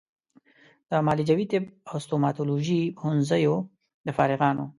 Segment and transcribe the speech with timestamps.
[0.89, 3.55] د معالجوي طب او ستوماتولوژي پوهنځیو
[4.05, 4.65] د فارغانو